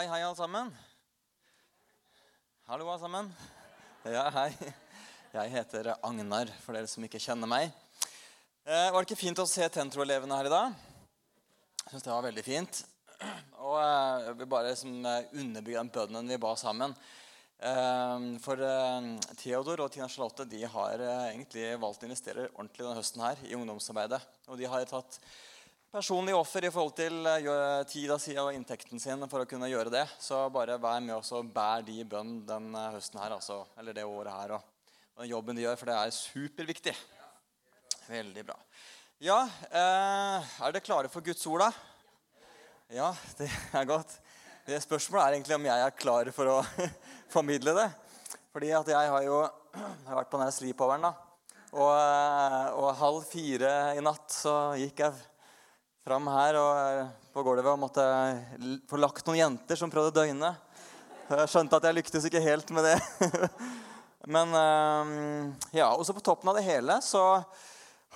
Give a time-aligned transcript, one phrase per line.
[0.00, 0.68] Hei, hei, alle sammen.
[2.64, 3.26] Hallo, alle sammen.
[4.08, 4.46] Ja, hei.
[5.34, 7.66] Jeg heter Agnar, for dere som ikke kjenner meg.
[8.64, 10.78] Eh, var det ikke fint å se Tentro-elevene her i dag?
[11.82, 12.80] Jeg syns det var veldig fint.
[13.58, 16.96] Og eh, jeg vil bare liksom, underbygge den bønnen vi ba sammen.
[17.60, 19.12] Eh, for eh,
[19.44, 23.44] Theodor og Tina Charlotte de har eh, egentlig valgt å investere ordentlig denne høsten her
[23.50, 24.24] i ungdomsarbeidet.
[24.48, 25.20] Og de har tatt
[25.90, 29.90] personlig offer i forhold til eh, tida si og inntekten sin for å kunne gjøre
[29.92, 30.04] det.
[30.22, 33.64] Så bare vær med oss og bær de i bønn den eh, høsten her, altså,
[33.80, 34.54] eller det året her.
[34.56, 36.94] Og, og den jobben de gjør, for det er superviktig.
[38.10, 38.56] Veldig bra.
[39.20, 41.72] Ja, eh, er dere klare for Guds ord, da?
[42.94, 44.14] Ja, det er godt.
[44.66, 46.60] Det Spørsmålet er egentlig om jeg er klar for å
[47.34, 47.88] formidle det.
[48.54, 49.42] Fordi at jeg har jo
[49.74, 51.12] jeg har vært på denne sleepoveren, da.
[51.70, 51.90] Og,
[52.82, 55.26] og halv fire i natt så gikk jeg
[56.10, 58.04] fram her og eh, på gulvet og måtte
[58.90, 60.48] få lagt noen jenter som prøvde å døgne.
[61.30, 62.96] Jeg skjønte at jeg lyktes ikke helt med det.
[64.34, 67.22] Men ja, ja, også på toppen av det hele så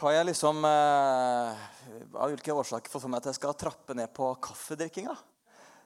[0.01, 1.63] har jeg liksom eh,
[2.19, 5.15] av ulike årsaker fått for meg at jeg skal trappe ned på kaffedrikkinga.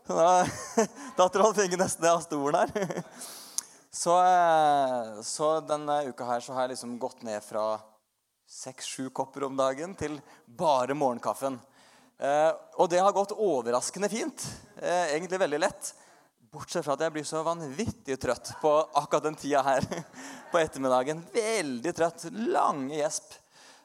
[0.08, 0.16] Da,
[0.48, 0.88] da,
[1.20, 3.04] da Trond Finge nesten av stolen her.
[3.98, 7.78] Så, eh, så denne uka her så har jeg liksom gått ned fra
[8.48, 11.56] seks-sju kopper om dagen til bare morgenkaffen.
[12.18, 14.42] Eh, og det har gått overraskende fint.
[14.76, 15.94] Eh, egentlig veldig lett.
[16.50, 19.84] Bortsett fra at jeg blir så vanvittig trøtt på akkurat den tida her
[20.52, 21.22] på ettermiddagen.
[21.34, 22.26] Veldig trøtt.
[22.50, 23.36] Lange gjesp.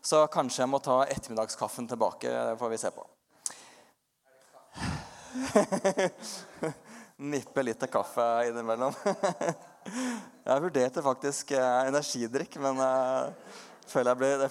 [0.04, 2.32] Så kanskje jeg må ta ettermiddagskaffen tilbake.
[2.32, 3.06] Det får vi se på.
[7.34, 8.96] Nippe litt til kaffe innimellom.
[10.44, 14.50] Jeg vurderte faktisk eh, energidrikk, men jeg føler jeg blir, jeg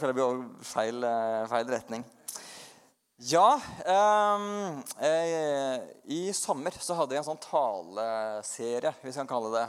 [0.68, 1.06] feil,
[1.48, 2.04] feil retning.
[3.22, 9.52] Ja ehm, eh, I sommer så hadde vi en sånn taleserie, hvis vi kan kalle
[9.54, 9.66] det,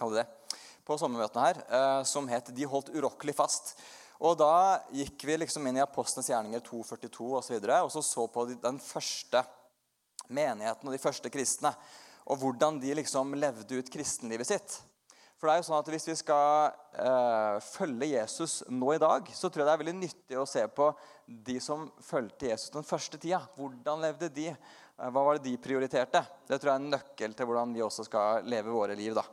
[0.00, 0.54] kalle det
[0.86, 3.74] på sommermøtene her, eh, som het 'De holdt urokkelig fast'.
[4.18, 7.36] Og da gikk vi liksom inn i Apostlenes gjerninger 242 osv.
[7.36, 9.44] Og, så videre, og så så på de- den første
[10.30, 11.74] menigheten og de første kristne.
[12.26, 14.80] Og hvordan de liksom levde ut kristenlivet sitt.
[15.36, 19.28] For det er jo sånn at Hvis vi skal eh, følge Jesus nå i dag,
[19.36, 20.90] så tror jeg det er veldig nyttig å se på
[21.26, 23.42] de som fulgte Jesus den første tida.
[23.58, 24.48] Hvordan levde de?
[24.52, 26.24] Eh, Hva var det de prioriterte?
[26.48, 29.12] Det tror jeg er en nøkkel til hvordan vi også skal leve våre liv.
[29.16, 29.26] da.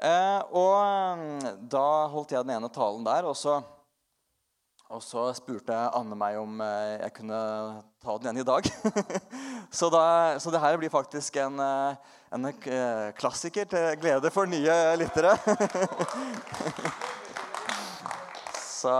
[0.00, 3.58] Eh, og mm, da holdt jeg den ene talen der, og så,
[4.88, 7.42] og så spurte Anne meg om eh, jeg kunne
[8.02, 8.72] ta den igjen i dag.
[9.70, 14.50] så, da, så det her blir faktisk en, eh, en eh, klassiker til glede for
[14.50, 15.34] nye lyttere.
[18.80, 18.96] så,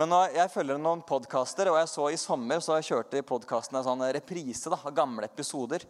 [0.00, 4.06] men nå, jeg følger noen podkaster, og jeg så i sommer så kjørte podkastene sånn
[4.16, 5.84] reprise da, av gamle episoder.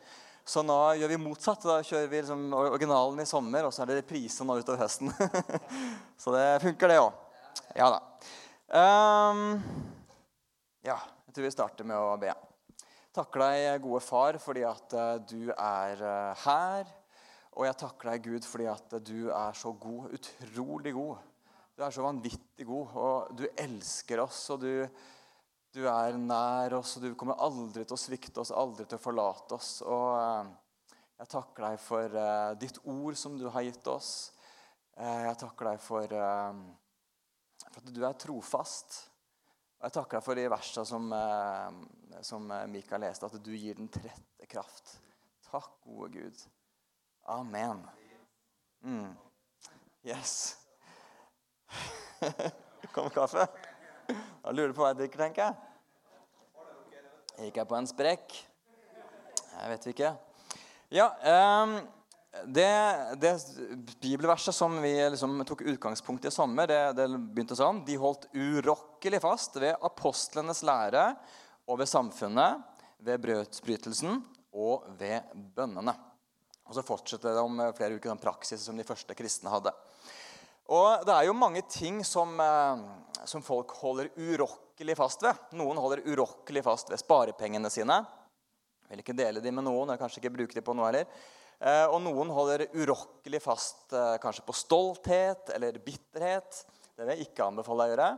[0.51, 1.63] Så nå gjør vi motsatt.
[1.63, 5.13] Da kjører vi liksom originalen i sommer, og så er det reprise nå utover høsten.
[6.23, 7.27] så det funker, det òg.
[7.77, 8.01] Ja da.
[8.71, 9.59] Um,
[10.87, 10.97] ja,
[11.27, 12.35] jeg tror vi starter med å be.
[13.11, 16.91] Takker deg, gode far, fordi at eh, du er eh, her.
[17.59, 20.13] Og jeg takker deg, Gud, fordi at du er så god.
[20.15, 21.25] Utrolig god.
[21.75, 24.87] Du er så vanvittig god, og du elsker oss, og du,
[25.75, 29.03] du er nær oss, og du kommer aldri til å svikte oss, aldri til å
[29.03, 29.73] forlate oss.
[29.83, 30.55] Og eh,
[31.19, 32.21] jeg takker deg for
[32.63, 34.31] ditt ord som du har gitt oss.
[34.95, 36.15] Jeg takker deg for,
[37.67, 39.10] for at du er trofast.
[39.81, 43.55] Og jeg takker deg for de versene som, eh, som eh, Mikael leste, at du
[43.55, 44.99] gir den trette kraft.
[45.47, 46.43] Takk, gode Gud.
[47.33, 47.81] Amen.
[48.85, 49.15] Mm.
[50.05, 50.59] Yes.
[52.95, 53.47] Kom kaffe?
[54.11, 55.55] Da lurer du på hva jeg drikker, tenker jeg.
[57.47, 58.37] Gikk jeg på en sprekk?
[59.55, 60.13] Jeg vet ikke.
[60.93, 61.79] Ja, ehm,
[62.47, 63.33] det, det
[64.01, 68.29] bibelverset som vi liksom tok utgangspunkt i i sommer, det, det begynte sånn De holdt
[68.33, 71.09] urokkelig fast ved apostlenes lære
[71.67, 72.63] og ved samfunnet,
[73.03, 74.21] ved brødsbrytelsen
[74.55, 75.27] og ved
[75.57, 75.95] bønnene.
[76.71, 79.73] Og så fortsetter det om flere uker den praksis som de første kristne hadde.
[80.71, 82.83] Og det er jo mange ting som, eh,
[83.27, 85.35] som folk holder urokkelig fast ved.
[85.59, 87.99] Noen holder urokkelig fast ved sparepengene sine.
[88.91, 91.11] Vil ikke dele de med noen, eller kanskje ikke bruke de på noe heller.
[91.61, 96.63] Eh, og noen holder urokkelig fast eh, kanskje på stolthet eller bitterhet.
[96.97, 98.11] Det vil jeg ikke anbefale å gjøre.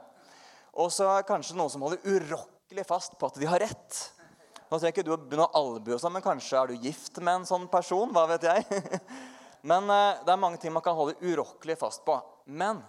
[0.82, 3.98] Og så kanskje noen som holder urokkelig fast på at de har rett.
[4.70, 7.40] Nå trenger ikke du å begynne å albue sånn, men kanskje er du gift med
[7.40, 8.14] en sånn person.
[8.14, 8.64] hva vet jeg.
[9.70, 12.16] Men eh, det er mange ting man kan holde urokkelig fast på.
[12.46, 12.80] Men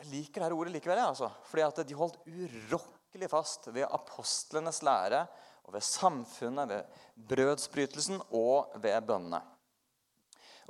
[0.00, 1.00] jeg liker dette ordet likevel.
[1.04, 5.24] Altså, fordi at de holdt urokkelig fast ved apostlenes lære
[5.66, 9.42] og ved samfunnet, ved brødsbrytelsen og ved bønnene.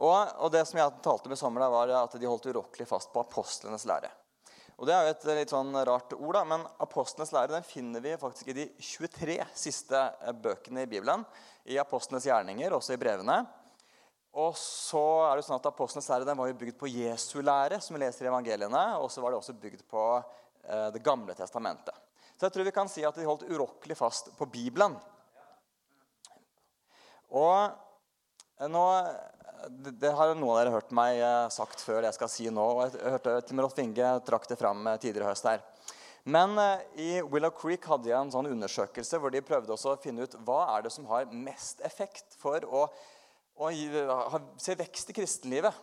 [0.02, 3.22] Og, og, det som jeg talte i sommer, var at de holdt urokkelig fast på
[3.22, 4.10] apostlenes lære.
[4.80, 8.02] Og Det er jo et litt sånn rart ord, da, men apostlenes lære den finner
[8.02, 10.00] vi faktisk i de 23 siste
[10.42, 11.26] bøkene i Bibelen.
[11.68, 13.42] I apostlenes gjerninger, også i brevene.
[14.32, 17.78] Og så er det sånn at Apostlenes lære den var jo bygd på Jesu lære,
[17.84, 18.84] som vi leser i evangeliene.
[19.04, 21.92] Og så var det også bygd på eh, Det gamle testamentet.
[22.42, 24.96] Så jeg tror vi kan si at de holdt urokkelig fast på Bibelen.
[27.30, 28.80] Og eh, nå
[29.70, 32.64] det, har noen av dere hørt meg eh, sagt før det jeg skal si nå.
[32.66, 35.62] og Jeg hørte til Rolf Inge trakk det fram eh, tidligere i høst her.
[36.34, 36.58] Men
[36.98, 40.34] i Willow Creek hadde jeg en sånn undersøkelse hvor de prøvde også å finne ut
[40.42, 42.88] hva er det som har mest effekt for å
[43.62, 45.78] og se vekst i kristenlivet.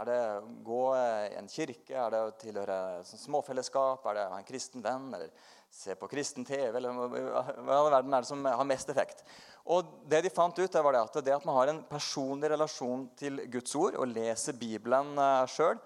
[0.00, 1.92] Er det å gå i en kirke?
[1.92, 4.04] Er det å tilhøre småfellesskap?
[4.08, 5.10] Er det å ha en kristen venn?
[5.12, 5.32] Eller
[5.72, 6.76] se på kristen TV?
[6.76, 9.24] Eller hva i verden er det som har mest effekt?
[9.72, 13.06] Og det de fant ut, det var at det at man har en personlig relasjon
[13.18, 15.78] til Guds ord og leser Bibelen uh, sjøl,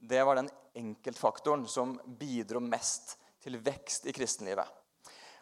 [0.00, 4.66] det var den enkeltfaktoren som bidro mest til vekst i kristenlivet.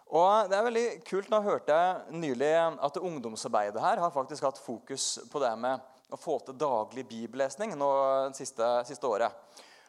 [0.09, 1.29] Og det er veldig kult.
[1.29, 6.17] Nå hørte jeg nylig at ungdomsarbeidet her har faktisk hatt fokus på det med å
[6.17, 7.89] få til daglig bibellesning nå
[8.31, 9.35] det siste, siste, året.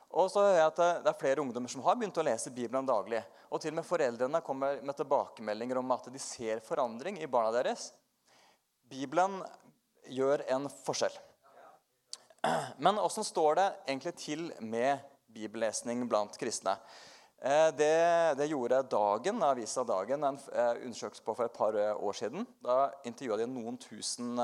[0.10, 2.88] Og så hører jeg at Det er flere ungdommer som har begynt å lese Bibelen
[2.88, 3.22] daglig.
[3.50, 7.54] Og til og med foreldrene kommer med tilbakemeldinger om at de ser forandring i barna
[7.54, 7.92] deres.
[8.90, 9.40] Bibelen
[10.10, 11.14] gjør en forskjell.
[12.78, 16.78] Men åssen står det egentlig til med bibellesning blant kristne?
[17.42, 21.94] Eh, det, det, gjorde Dagen, avisa Dagen en eh, undersøkelse på for et par eh,
[21.96, 22.48] år siden.
[22.64, 24.40] Da intervjua de noen tusen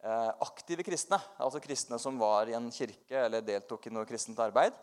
[0.00, 1.18] aktive kristne.
[1.36, 4.76] Altså kristne som var i en kirke eller deltok i noe kristent arbeid.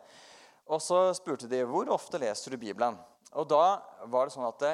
[0.67, 2.97] Og så spurte de hvor ofte leser du Bibelen.
[3.33, 3.79] Og da
[4.11, 4.67] var det sånn at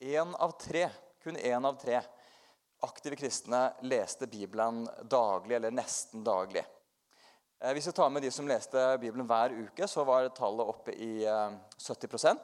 [0.00, 0.86] én av tre,
[1.20, 2.00] kun én av tre
[2.80, 6.64] aktive kristne leste Bibelen daglig eller nesten daglig.
[7.60, 10.94] Eh, hvis vi tar med de som leste Bibelen hver uke, så var tallet oppe
[10.96, 11.12] i
[11.76, 12.36] 70 eh,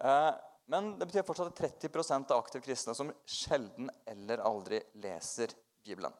[0.00, 0.30] eh,
[0.66, 5.52] Men det betyr fortsatt 30% av aktive kristne som sjelden eller aldri leser
[5.84, 6.14] Bibelen.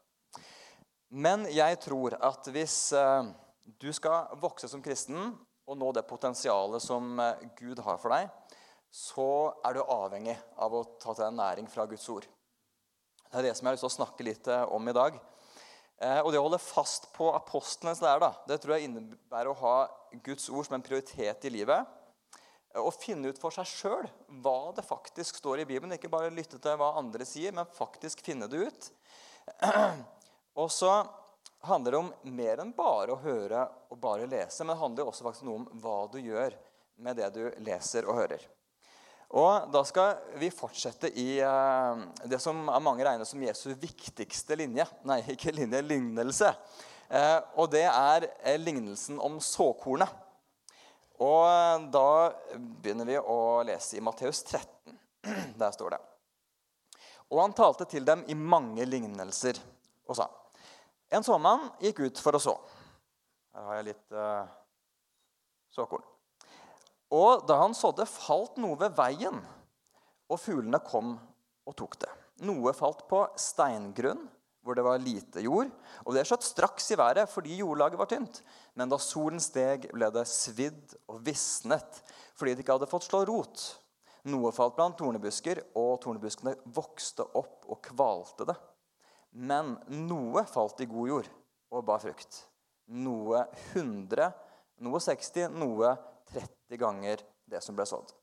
[1.14, 2.78] Men jeg tror at hvis
[3.78, 5.30] du skal vokse som kristen
[5.66, 7.14] og nå det potensialet som
[7.58, 8.26] Gud har for deg,
[8.90, 9.28] så
[9.66, 12.26] er du avhengig av å ta til deg næring fra Guds ord.
[13.30, 15.18] Det er det som jeg har lyst til å snakke litt om i dag.
[15.96, 19.76] Eh, og det å holde fast på apostlenes lære det tror jeg innebærer å ha
[20.26, 21.88] Guds ord som en prioritet i livet.
[22.74, 24.10] Eh, og finne ut for seg sjøl
[24.44, 25.96] hva det faktisk står i Bibelen.
[25.96, 28.90] Ikke bare lytte til hva andre sier, men faktisk finne det ut.
[30.56, 30.90] Og så
[31.66, 34.64] handler det om mer enn bare å høre og bare lese.
[34.64, 36.56] Men det handler også faktisk noe om hva du gjør
[37.04, 38.44] med det du leser og hører.
[39.36, 44.56] Og Da skal vi fortsette i uh, det som av mange regnes som Jesu viktigste
[44.56, 44.86] linje.
[45.08, 46.52] Nei, ikke linje, lignelse.
[47.10, 50.22] Uh, og det er uh, lignelsen om såkornet.
[51.16, 52.08] Og da
[52.54, 54.96] begynner vi å lese i Matteus 13.
[55.60, 56.00] Der står det.
[57.32, 59.58] Og han talte til dem i mange lignelser
[60.06, 60.28] og sa
[61.14, 62.54] En såmann gikk ut for å så.
[63.54, 64.16] Her har jeg litt
[65.76, 66.04] såkorn.
[67.14, 69.38] Og da han sådde, falt noe ved veien,
[70.26, 71.14] og fuglene kom
[71.66, 72.10] og tok det.
[72.46, 74.26] Noe falt på steingrunn,
[74.66, 75.70] hvor det var lite jord,
[76.02, 78.40] og det skjøt straks i været fordi jordlaget var tynt.
[78.74, 82.02] Men da solen steg, ble det svidd og visnet
[82.36, 83.62] fordi det ikke hadde fått slå rot.
[84.26, 88.56] Noe falt blant tornebusker, og tornebuskene vokste opp og kvalte det.
[89.36, 89.74] Men
[90.08, 91.26] noe falt i god jord
[91.74, 92.38] og bar frukt.
[92.96, 93.42] Noe
[93.74, 94.30] 100,
[94.86, 95.90] noe 60, noe
[96.32, 98.14] 30 ganger det som ble sådd.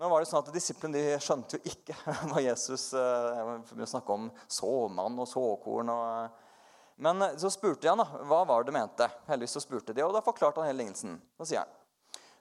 [0.00, 1.94] Nå var det sånn at Disiplene skjønte jo ikke
[2.30, 5.92] hva Jesus eh, snakke om såmann og såkorn.
[5.92, 9.10] Og, eh, men eh, så spurte jeg han da, hva var det mente.
[9.28, 11.20] Heldigvis så spurte de, og da forklarte han hele lignelsen.
[11.38, 11.76] Da sier han,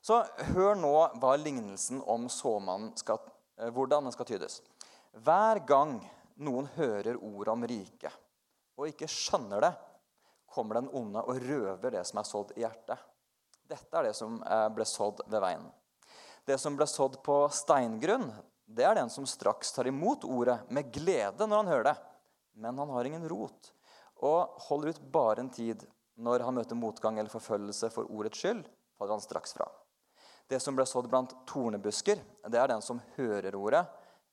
[0.02, 0.22] Så
[0.56, 3.20] hør nå hva lignelsen om såmannen skal,
[3.76, 4.62] hvordan den skal tydes.
[5.20, 6.00] Hver gang
[6.44, 8.26] noen hører ordet om riket
[8.80, 9.74] og ikke skjønner det,
[10.50, 13.02] kommer den onde og røver det som er sådd i hjertet.
[13.70, 15.66] Dette er det som eh, ble sådd ved veien.
[16.48, 18.32] Det som ble sådd på steingrunn,
[18.66, 21.96] det er den som straks tar imot ordet med glede når han hører det.
[22.58, 23.70] Men han har ingen rot
[24.26, 25.84] og holder ut bare en tid.
[26.20, 28.66] Når han møter motgang eller forfølgelse for ordets skyld,
[28.98, 29.68] faller han straks fra.
[30.50, 32.20] Det som ble sådd blant tornebusker,
[32.50, 33.84] det er den som hører ordet.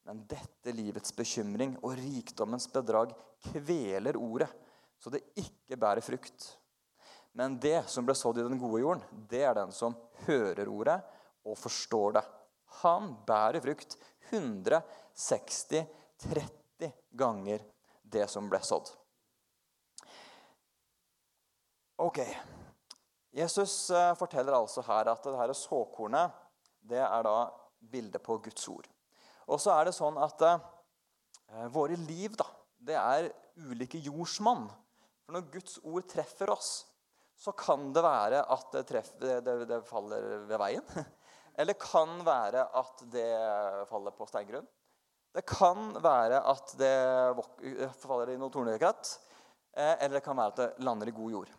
[0.07, 3.11] Men dette livets bekymring og rikdommens bedrag
[3.49, 4.49] kveler ordet,
[5.03, 6.53] så det ikke bærer frukt.
[7.37, 9.97] Men det som ble sådd i den gode jorden, det er den som
[10.29, 11.01] hører ordet
[11.47, 12.23] og forstår det.
[12.85, 13.99] Han bærer frukt
[14.31, 15.83] 160,
[16.23, 17.67] 30 ganger
[18.07, 18.89] det som ble sådd.
[21.99, 22.23] Ok.
[23.37, 26.45] Jesus eh, forteller altså her at det her såkornet
[26.87, 27.39] det er da
[27.81, 28.87] bildet på Guds ord.
[29.47, 32.49] Og så er det sånn at eh, våre liv da,
[32.87, 33.31] det er
[33.67, 34.67] ulike jordsmonn.
[35.27, 36.71] For når Guds ord treffer oss,
[37.37, 40.87] så kan det være at det, treffer, det, det faller ved veien.
[41.61, 43.29] Eller kan være at det
[43.91, 44.67] faller på steingrunn.
[45.37, 46.97] Det kan være at det
[48.01, 49.09] faller i noe tornekratt.
[49.77, 51.51] Eh, eller det kan være at det lander i god jord.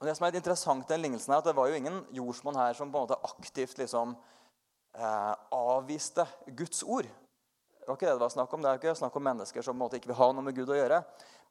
[0.00, 2.74] Og det som er interessant den lignelsen er at Det var jo ingen jordsmonn her
[2.74, 4.16] som på en måte aktivt liksom,
[4.96, 7.08] eh, avviste Guds ord.
[7.82, 8.62] Det var ikke det det var snakk om.
[8.62, 11.02] Det er ikke snakk om mennesker som ikke vil ha noe med Gud å gjøre.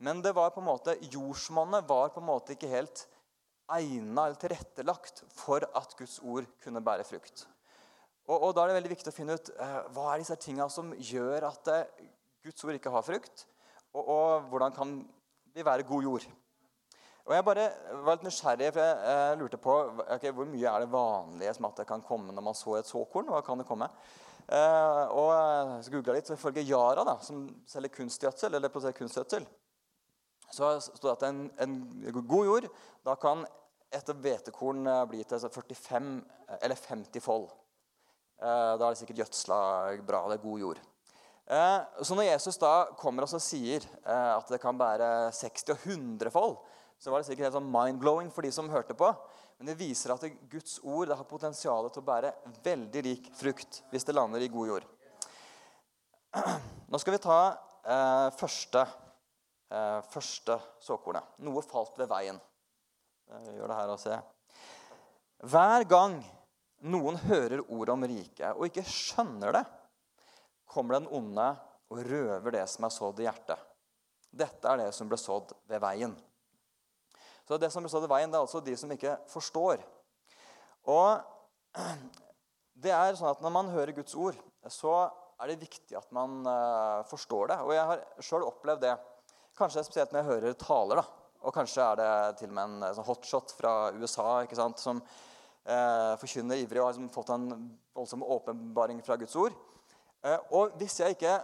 [0.02, 3.06] Men det var på en måte, jordsmonnet var på en måte ikke helt
[3.72, 7.46] egna eller tilrettelagt for at Guds ord kunne bære frukt.
[8.30, 10.68] Og, og Da er det veldig viktig å finne ut eh, hva er disse tinga
[10.72, 12.06] som gjør at eh,
[12.46, 13.46] Guds ord ikke har frukt.
[13.92, 14.94] Og, og, hvordan kan
[15.52, 16.28] vi være god jord.
[17.28, 17.68] Og Jeg bare
[18.06, 21.82] var litt nysgjerrig, for jeg, lurte på okay, hvor mye er det vanlige som at
[21.82, 23.30] det kan komme når man så et såkorn.
[23.30, 23.88] Hva kan det komme?
[24.50, 26.34] Eh, og jeg googla litt.
[26.34, 29.48] Ifølge Yara, da, som selger kunstgjødsel, eller produserer kunstgjødsel,
[30.52, 31.76] så sto det at en, en
[32.28, 32.68] god jord
[33.08, 33.46] da kan
[33.92, 36.12] et hvetekorn eh, bli til 45
[36.48, 37.50] eh, eller 50 fold.
[38.42, 39.60] Eh, da er det sikkert gjødsla
[40.08, 40.24] bra.
[40.30, 40.88] Det er god jord.
[41.52, 46.54] Så når Jesus da kommer og sier at det kan bære 60 og 100 fold,
[47.02, 49.08] så var det sikkert helt sånn mind-blowing for de som hørte på.
[49.58, 52.30] Men det viser at Guds ord har potensial til å bære
[52.62, 54.86] veldig rik frukt hvis det lander i god jord.
[56.92, 58.86] Nå skal vi ta eh, første,
[59.74, 61.34] eh, første såkornet.
[61.42, 62.38] Noe falt ved veien.
[63.32, 64.22] Jeg gjør det her og se.
[65.52, 66.22] Hver gang
[66.86, 69.66] noen hører ordet om riket og ikke skjønner det,
[70.70, 71.52] kommer den onde
[71.92, 73.70] og røver det som er sådd i hjertet.
[74.32, 76.14] Dette er det som ble sådd ved veien.
[77.48, 79.82] Så det som består sådd veien, det er altså de som ikke forstår.
[80.90, 81.78] Og
[82.84, 84.38] det er sånn at Når man hører Guds ord,
[84.70, 84.96] så
[85.42, 87.58] er det viktig at man uh, forstår det.
[87.66, 88.94] Og jeg har sjøl opplevd det.
[89.58, 91.02] Kanskje spesielt når jeg hører taler.
[91.02, 91.22] da.
[91.42, 95.00] Og kanskje er det til og med en sånn hotshot fra USA ikke sant, som
[95.02, 97.48] eh, forkynner ivrig og har liksom fått en
[97.98, 99.56] voldsom åpenbaring fra Guds ord.
[100.22, 101.40] Eh, og hvis jeg ikke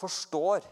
[0.00, 0.64] forstår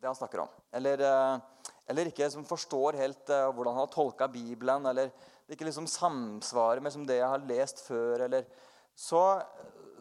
[0.00, 3.92] det han snakker om, eller, eh, eller ikke liksom, forstår helt uh, hvordan han har
[3.94, 5.10] tolka Bibelen, eller
[5.46, 8.46] det ikke liksom samsvarer med det jeg har lest før, eller,
[8.94, 9.40] så,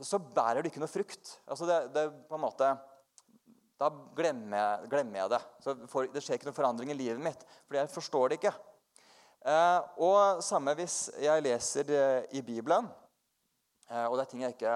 [0.01, 1.37] så bærer det ikke noe frukt.
[1.47, 2.73] Altså det, det på en måte
[3.79, 5.39] da glemmer jeg, glemmer jeg det.
[5.87, 8.51] For, det skjer ikke noen forandring i livet mitt, fordi jeg forstår det ikke.
[9.39, 12.89] Uh, og samme hvis jeg leser det i Bibelen,
[13.87, 14.73] eh, og det er ting jeg ikke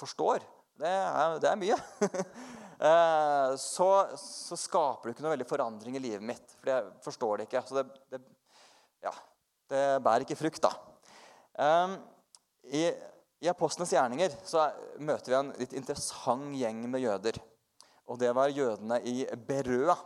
[0.00, 0.46] forstår.
[0.80, 1.76] Det er, det er mye.
[2.78, 3.88] eh, så,
[4.20, 7.64] så, skaper du ikke noe veldig forandring i livet mitt, For jeg forstår det ikke.
[7.66, 8.22] Så det, det,
[9.06, 9.14] ja,
[9.72, 10.72] det bærer ikke frukt, da.
[12.66, 12.88] I,
[13.40, 14.66] I Apostlenes gjerninger så
[15.00, 17.38] møter vi en litt interessant gjeng med jøder
[18.06, 19.96] og det var jødene i Berøa.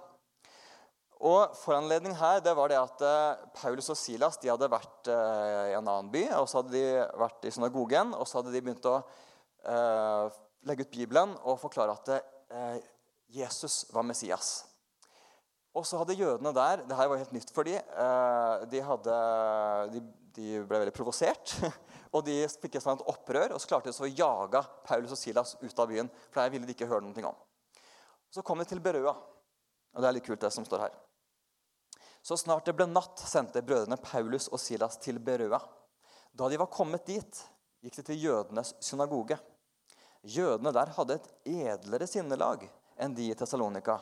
[1.21, 5.73] Og Foranledningen her det var det at eh, Paulus og Silas de hadde vært eh,
[5.73, 6.23] i en annen by.
[6.39, 6.85] og Så hadde de
[7.21, 8.97] vært i synagogen og så hadde de begynt å
[9.69, 12.15] eh, legge ut Bibelen og forklare at
[13.31, 14.65] Jesus var Messias.
[15.77, 18.81] Og så hadde jødene der det her var helt nytt for dem, eh, de,
[19.93, 20.01] de,
[20.35, 21.55] de, ble veldig provosert.
[22.15, 25.53] Og de fikk et sånt opprør, og så klarte de å jage Paulus og Silas
[25.61, 26.09] ut av byen.
[26.33, 27.37] For det ville de ikke høre noe om.
[28.35, 29.13] Så kom de til Berøa.
[29.95, 30.97] Og det er litt kult, det som står her.
[32.19, 35.63] Så snart det ble natt, sendte brødrene Paulus og Silas til Berøa.
[36.35, 37.41] Da de var kommet dit,
[37.79, 39.39] gikk de til jødenes synagoge.
[40.23, 42.67] Jødene der hadde et edlere sinnelag
[43.01, 43.99] enn de i Tessalonika.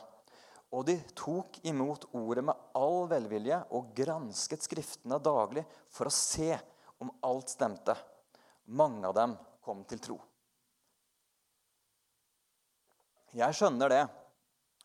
[0.75, 6.51] Og de tok imot ordet med all velvilje og gransket Skriftene daglig for å se
[7.01, 7.95] om alt stemte.
[8.69, 10.19] Mange av dem kom til tro.
[13.33, 14.03] Jeg skjønner det.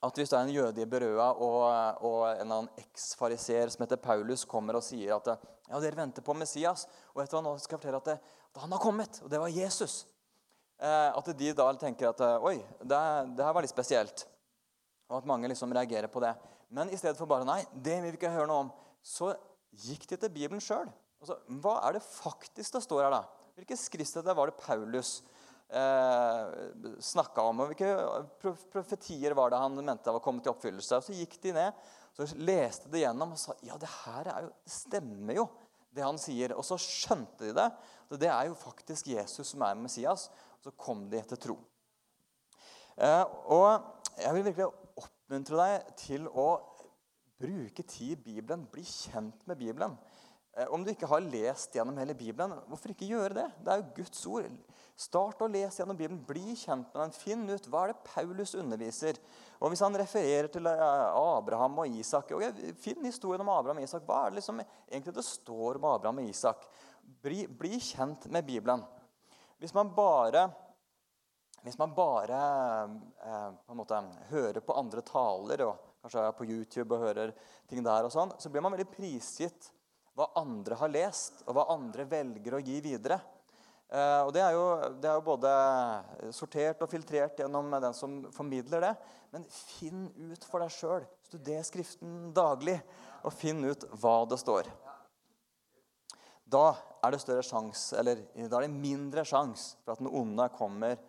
[0.05, 1.61] At hvis det er en jøde i Berøa og,
[2.05, 6.35] og en annen eksfariseer som heter Paulus, kommer og sier at ja, dere venter på
[6.37, 9.33] Messias, og etter hva nå skal jeg fortelle at, det, at han har kommet, og
[9.33, 10.14] det var Jesus eh,
[10.79, 12.99] At de da tenker at oi, det,
[13.37, 14.27] det, her var litt spesielt.
[15.09, 16.33] Og at mange liksom reagerer på det.
[16.75, 18.73] Men i stedet for bare nei, det vil vi ikke høre noe om,
[19.05, 19.31] så
[19.85, 20.91] gikk de til Bibelen sjøl.
[21.23, 23.23] Altså, hva er det faktisk det står her, da?
[23.55, 25.21] Hvilke skriftsteder var det Paulus
[25.71, 26.55] eh,
[27.01, 27.63] snakka om.
[27.63, 30.99] og Hvilke profetier var det han mente var kommet til oppfyllelse?
[30.99, 34.51] Og Så gikk de ned, så leste de gjennom og sa ja, det her jo,
[34.67, 35.47] det stemmer jo,
[35.95, 36.57] det han sier.
[36.59, 37.69] Og så skjønte de det.
[38.21, 40.29] Det er jo faktisk Jesus som er Messias.
[40.65, 41.59] Så kom de etter tro.
[42.97, 44.71] Eh, og jeg vil virkelig
[45.03, 46.49] oppmuntre deg til å
[47.41, 48.65] bruke tid i Bibelen.
[48.73, 49.99] Bli kjent med Bibelen.
[50.57, 53.49] Eh, om du ikke har lest gjennom hele Bibelen, hvorfor ikke gjøre det?
[53.61, 54.57] Det er jo Guds ord.
[54.97, 56.23] Start å lese gjennom Bibelen.
[56.25, 57.15] Bli kjent med den.
[57.19, 59.21] Finn ut hva er det Paulus underviser.
[59.59, 60.87] Og Hvis han refererer til eh,
[61.19, 64.09] Abraham og Isak okay, Finn historien om Abraham og Isak.
[64.09, 66.65] Hva er det liksom egentlig det står om Abraham og Isak?
[67.21, 68.87] Bli, bli kjent med Bibelen.
[69.65, 70.45] Hvis man bare
[71.65, 72.39] hvis man bare
[73.25, 73.97] eh, på måte
[74.29, 77.33] hører på andre taler, og kanskje er på YouTube og hører
[77.71, 79.71] ting der, og sånn, så blir man veldig prisgitt
[80.13, 83.17] hva andre har lest, og hva andre velger å gi videre.
[83.89, 84.67] Eh, og det er, jo,
[85.01, 85.55] det er, jo, både
[86.37, 88.95] sortert og filtrert gjennom den som formidler det.
[89.33, 91.09] Men finn ut for deg sjøl.
[91.31, 92.77] Studer Skriften daglig,
[93.25, 94.69] og finn ut hva det står.
[96.55, 96.67] Da
[97.03, 101.01] er det større sjans, eller da er det mindre sjanse for at den onde kommer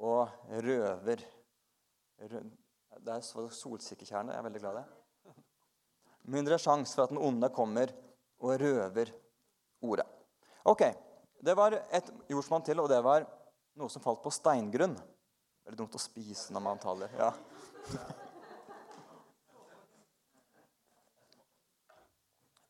[0.00, 1.24] og røver
[2.16, 3.20] Det er
[3.52, 4.32] solsikkekjerne.
[4.32, 5.34] Jeg er veldig glad i det.
[6.32, 7.92] Mindre sjanse for at den onde kommer
[8.40, 9.12] og røver
[9.84, 10.06] ordet.
[10.64, 10.82] Ok,
[11.44, 13.26] Det var et jordsmonn til, og det var
[13.76, 14.96] noe som falt på steingrunn.
[15.66, 17.12] Veldig dumt å spise når man taler.
[17.18, 17.32] ja.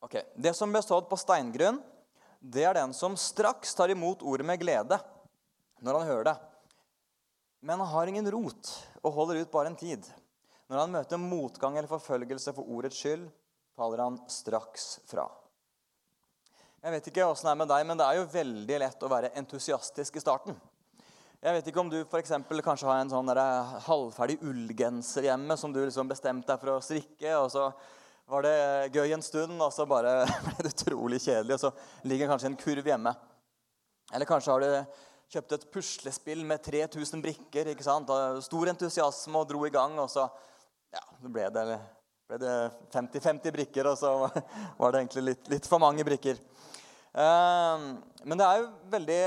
[0.07, 1.81] Ok, Det som ble sådd på steingrunn,
[2.39, 4.99] det er den som straks tar imot ordet med glede
[5.83, 6.35] når han hører det.
[7.65, 10.05] Men han har ingen rot og holder ut bare en tid.
[10.67, 13.27] Når han møter motgang eller forfølgelse for ordets skyld,
[13.77, 15.27] faller han straks fra.
[16.83, 19.11] Jeg vet ikke åssen det er med deg, men det er jo veldig lett å
[19.11, 20.57] være entusiastisk i starten.
[21.41, 23.29] Jeg vet ikke om du for eksempel, kanskje har en sånn
[23.85, 27.67] halvferdig ullgenser hjemme som du liksom bestemte deg for å strikke, og så
[28.27, 32.31] var det gøy en stund, og så bare ble det utrolig kjedelig, og så ligger
[32.31, 33.13] kanskje en kurv hjemme.
[34.13, 34.97] Eller kanskje har du
[35.31, 37.71] kjøpt et puslespill med 3000 brikker.
[37.71, 38.11] ikke sant?
[38.11, 39.97] Og Stor entusiasme og dro i gang.
[39.99, 40.27] Og så
[40.95, 41.65] ja, ble det,
[42.39, 42.53] det
[42.95, 44.13] 50-50 brikker, og så
[44.79, 46.39] var det egentlig litt, litt for mange brikker.
[47.17, 47.89] Ehm,
[48.23, 49.21] men det er jo veldig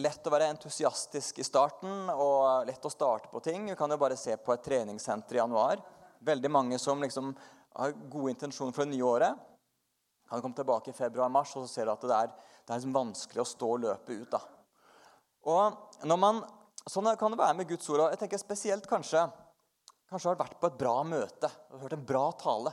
[0.00, 3.66] lett å være entusiastisk i starten og lett å starte på ting.
[3.68, 5.82] Vi kan jo bare se på et treningssenter i januar.
[6.24, 7.32] Veldig mange som liksom
[7.76, 9.46] har gode intensjoner for det nye året.
[10.32, 12.96] Han kom tilbake i februar-mars og så ser du at det er, det er liksom
[12.96, 14.30] vanskelig å stå og løpe ut.
[14.32, 14.42] da.
[15.52, 16.42] Og når man,
[16.82, 18.00] Sånn kan det være med Guds ord.
[18.02, 19.20] og jeg tenker Spesielt kanskje
[20.12, 22.72] kanskje har vært på et bra møte og hørt en bra tale.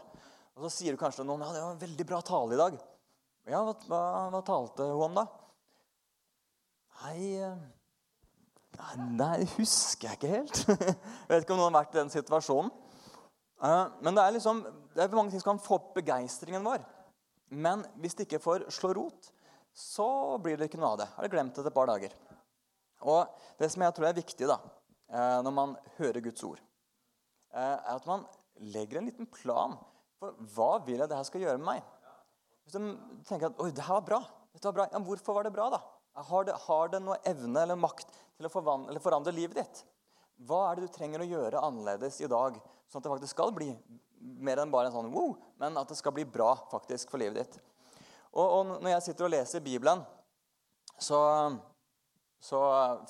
[0.57, 2.59] Og Så sier du kanskje til noen ja, det var en veldig bra tale i
[2.59, 2.79] dag.
[3.49, 4.01] Ja, hva, hva,
[4.33, 5.25] hva talte hun om, da?
[6.99, 10.62] Nei, eh, nei, husker jeg ikke helt.
[10.67, 12.73] jeg vet ikke om noen har vært i den situasjonen.
[13.63, 14.62] Eh, men det er liksom,
[14.99, 16.83] det er mange ting som kan få opp begeistringen vår.
[17.49, 19.29] Men hvis det ikke får slå rot,
[19.73, 21.07] så blir det ikke noe av det.
[21.15, 22.13] Har jeg glemt det et par dager.
[23.07, 24.57] Og Det som jeg tror er viktig da,
[25.12, 26.59] eh, når man hører Guds ord,
[27.53, 28.25] eh, er at man
[28.59, 29.77] legger en liten plan
[30.19, 31.83] for hva vil jeg det her skal gjøre med meg.
[32.63, 34.19] Hvis du tenker at oi, det her var bra,
[34.53, 34.88] dette var bra.
[34.91, 35.69] Ja, hvorfor var det bra?
[35.73, 35.79] da?
[36.29, 39.83] Har det, har det noe evne eller makt til å forvandle, forandre livet ditt?
[40.47, 43.51] Hva er det du trenger å gjøre annerledes i dag, sånn at det faktisk skal
[43.55, 43.71] bli
[44.19, 47.41] mer enn bare en sånn wow, men at det skal bli bra faktisk for livet
[47.41, 47.60] ditt?
[48.36, 50.03] Og, og Når jeg sitter og leser Bibelen,
[50.99, 51.19] så
[52.39, 52.60] så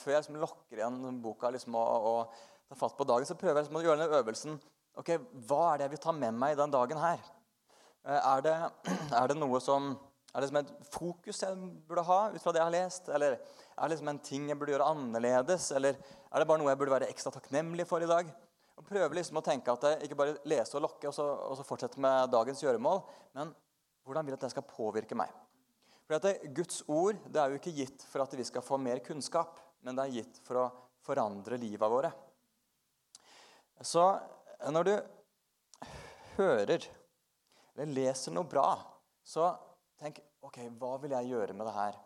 [0.01, 3.59] før jeg liksom lokker igjen boka liksom, og, og, tar fatt på dagen, så prøver
[3.59, 4.59] jeg liksom å gjøre den øvelsen.
[5.01, 5.15] ok,
[5.49, 7.21] Hva er det jeg vil ta med meg den dagen her?
[8.05, 8.55] Uh, er, det,
[9.19, 9.91] er, det, noe som
[10.33, 11.57] er det som et fokus jeg
[11.89, 13.09] burde ha ut fra det jeg har lest?
[13.09, 15.71] Eller er det liksom en ting jeg burde gjøre annerledes?
[15.77, 18.29] Eller er det bare noe jeg burde være ekstra takknemlig for i dag?
[18.89, 21.51] Og prøve liksom å tenke at jeg ikke bare lese og lokke og så, og
[21.59, 23.03] så fortsette med dagens gjøremål,
[23.37, 23.51] men
[24.01, 25.29] hvordan vil jeg at det skal påvirke meg?
[26.07, 28.97] For at Guds ord det er jo ikke gitt for at vi skal få mer
[29.05, 30.65] kunnskap, men det er gitt for å
[31.05, 32.09] forandre livet våre.
[33.85, 34.07] Så
[34.73, 34.95] når du
[36.39, 36.89] hører
[37.75, 38.71] eller leser noe bra,
[39.21, 39.51] så
[40.01, 42.01] tenk ok, hva vil jeg gjøre med det her?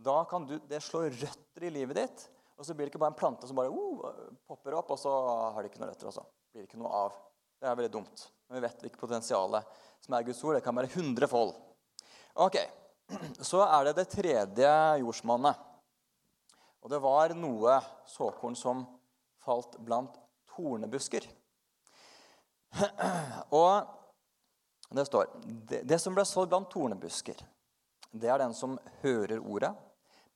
[0.00, 2.24] Da kan du, det slå røtter i livet ditt.
[2.62, 5.10] Og så blir det ikke bare en plante som bare uh, popper opp, og så
[5.50, 6.06] har det ikke noe røtter.
[6.12, 6.22] Også.
[6.54, 7.16] blir det ikke noe av.
[7.58, 8.22] Det er veldig dumt.
[8.46, 9.56] Men vi vet hvilket potensial
[9.98, 10.54] som er Guds ord.
[10.54, 11.50] Det kan være hundrefold.
[12.46, 12.60] Ok,
[13.50, 14.70] så er det det tredje
[15.02, 15.58] jordsmonnet.
[16.86, 18.86] Og det var noe såkorn som
[19.42, 20.14] falt blant
[20.54, 21.26] tornebusker.
[23.58, 27.42] Og det står det, det som ble sådd blant tornebusker,
[28.14, 29.72] det er den som hører ordet,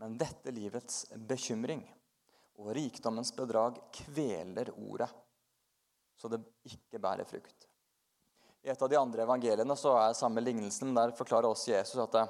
[0.02, 1.86] men dette livets bekymring
[2.56, 5.08] og rikdommens bedrag kveler ordet,
[6.16, 7.66] så det ikke bærer frukt.
[8.64, 10.94] I et av de andre evangeliene så er samme lignelsen.
[10.96, 12.24] Der forklarer også Jesus at det,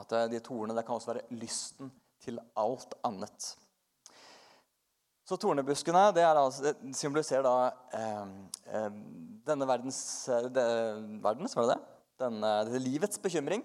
[0.00, 1.92] at de tornene det kan også være lysten
[2.24, 3.52] til alt annet.
[5.30, 8.30] Så tornebuskene det, altså, det symboliserer da eh,
[8.74, 8.88] eh,
[9.46, 10.00] denne verdens,
[10.50, 10.64] det,
[11.22, 11.98] verdens var det det?
[12.24, 13.62] Denne, det livets bekymring,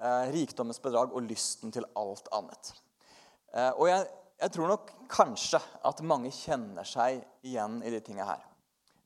[0.00, 2.72] eh, rikdommens bedrag og lysten til alt annet.
[3.54, 4.08] Eh, og jeg,
[4.40, 8.44] jeg, tror nok kanskje at mange kjenner seg igjen i de tingene her.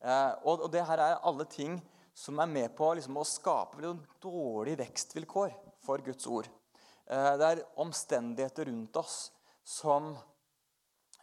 [0.01, 1.77] Eh, og, og, det her er alle ting
[2.17, 5.53] som er med på liksom, å skape dårlige vekstvilkår
[5.85, 6.49] for Guds ord.
[7.07, 9.17] Eh, det er omstendigheter rundt oss
[9.63, 10.13] som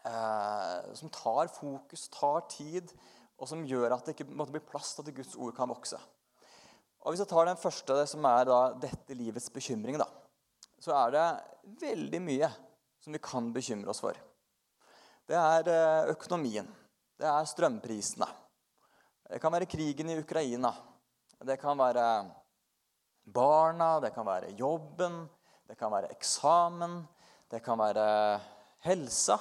[0.06, 2.92] eh, som tar fokus, tar tid,
[3.38, 5.98] og som gjør at det ikke måtte bli plass til at Guds ord kan vokse.
[7.04, 10.08] Og Hvis jeg tar den første, som er da, dette livets bekymring, da,
[10.82, 11.26] så er det
[11.80, 12.50] veldig mye
[13.08, 14.16] som vi kan bekymre oss for.
[15.24, 16.66] Det er eh, økonomien.
[17.16, 18.26] Det er strømprisene.
[19.28, 20.74] Det kan være krigen i Ukraina.
[21.40, 22.04] Det kan være
[23.24, 25.22] barna, det kan være jobben,
[25.64, 27.00] det kan være eksamen,
[27.48, 28.04] det kan være
[28.84, 29.38] helsa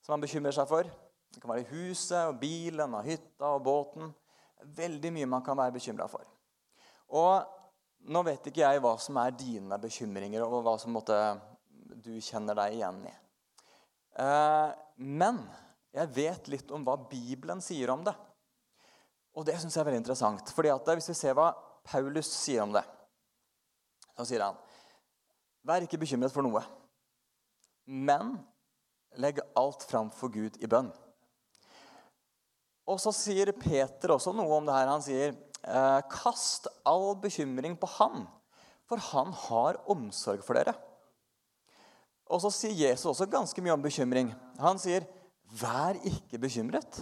[0.00, 0.88] som man bekymrer seg for.
[1.30, 4.08] Det kan være huset og bilen og hytta og båten.
[4.64, 6.24] Veldig mye man kan være bekymra for.
[7.12, 7.44] Og
[8.08, 11.16] nå vet ikke jeg hva som er dine bekymringer, og hva som måtte,
[11.96, 13.14] du kjenner deg igjen i.
[14.20, 15.40] Eh, men
[15.94, 18.14] jeg vet litt om hva Bibelen sier om det.
[19.34, 20.52] Og det syns jeg er veldig interessant.
[20.54, 21.52] Fordi at Hvis vi ser hva
[21.86, 22.84] Paulus sier om det,
[24.16, 24.58] så sier han
[25.66, 26.62] Vær ikke bekymret for noe,
[27.84, 28.38] men
[29.20, 30.88] Legg alt fram for Gud i bønn.
[32.86, 34.86] Og så sier Peter også noe om det her.
[34.86, 38.28] Han sier, eh, 'Kast all bekymring på Han,
[38.86, 40.89] for Han har omsorg for dere.'
[42.30, 44.30] Og så sier Jesus også ganske mye om bekymring.
[44.62, 45.06] Han sier,
[45.50, 47.00] 'Vær ikke bekymret.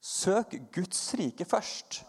[0.00, 2.04] Søk Guds rike først.'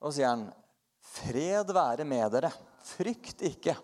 [0.00, 0.52] Og sier han,
[1.00, 2.52] 'Fred være med dere.
[2.84, 3.76] Frykt ikke.'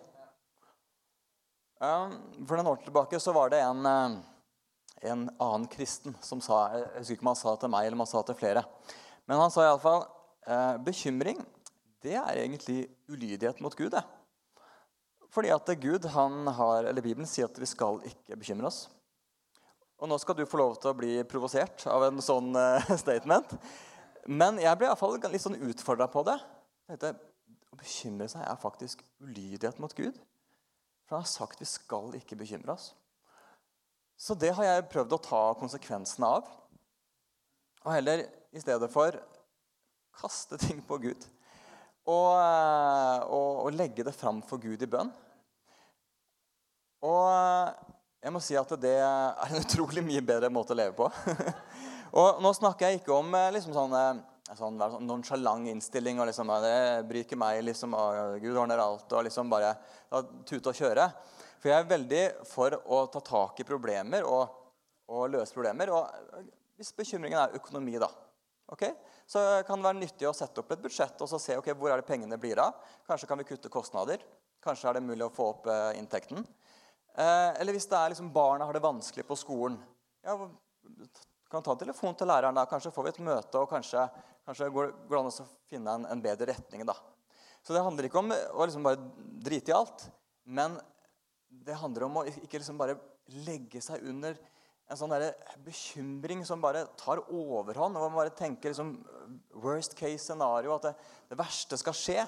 [1.81, 4.21] For noen år tilbake så var det en eh,
[5.03, 8.03] en annen kristen som sa Jeg husker ikke om han sa til meg eller om
[8.05, 8.63] han sa til flere.
[9.27, 10.05] Men han sa iallfall
[10.47, 11.41] eh, bekymring
[12.03, 13.91] det er egentlig ulydighet mot Gud.
[13.91, 14.03] det.
[15.33, 18.83] Fordi at Gud, han har, eller Bibelen sier at vi skal ikke bekymre oss.
[19.97, 23.55] Og nå skal du få lov til å bli provosert av en sånn eh, statement.
[24.29, 26.37] Men jeg ble iallfall litt sånn utfordra på det.
[26.89, 27.15] Tenkte,
[27.73, 30.19] Å bekymre seg er faktisk ulydighet mot Gud.
[31.07, 32.91] For han har sagt vi skal ikke bekymre oss.
[34.19, 36.51] Så det har jeg prøvd å ta konsekvensene av.
[37.83, 39.17] Og heller i stedet for
[40.19, 41.25] kaste ting på Gud.
[42.03, 45.11] Og, eh, og, og legge det fram for Gud i bønn.
[47.03, 47.29] Og
[48.23, 51.07] jeg må si at det er en utrolig mye bedre måte å leve på.
[52.19, 53.95] og nå snakker jeg ikke om eh, liksom sånn,
[54.51, 56.75] sånn, sånn nonsjalant innstilling og liksom, det
[57.07, 57.95] bryr ikke meg, liksom,
[58.43, 59.75] Gud ordner alt, og liksom bare
[60.43, 61.07] tute og kjøre.
[61.63, 64.51] For jeg er veldig for å ta tak i problemer og,
[65.07, 65.93] og løse problemer.
[65.95, 68.09] Og hvis bekymringen er økonomi, da,
[68.67, 68.93] okay?
[69.27, 72.01] så kan det være nyttig å sette opp et budsjett og se okay, hvor er
[72.01, 72.75] det pengene blir av.
[73.07, 74.23] Kanskje kan vi kutte kostnader.
[74.63, 76.43] Kanskje er det mulig å få opp eh, inntekten.
[77.13, 79.79] Eh, eller hvis det er liksom barna har det vanskelig på skolen.
[80.23, 80.37] Ja,
[81.53, 82.55] kan ta en telefon til læreren.
[82.55, 84.07] da, Kanskje får vi et møte, og kanskje,
[84.47, 86.85] kanskje går det an å finne en, en, bedre retning.
[86.89, 86.95] da.
[87.63, 89.05] Så det handler ikke om å liksom bare
[89.45, 90.07] drite i alt,
[90.43, 90.79] men
[91.63, 92.97] det handler om å ikke liksom bare
[93.45, 94.39] legge seg under
[94.93, 95.33] en sånn der
[95.65, 97.97] bekymring som bare tar overhånd.
[97.97, 98.95] og Man bare tenker liksom
[99.63, 100.93] worst case scenario, at det,
[101.31, 102.25] det verste skal skje.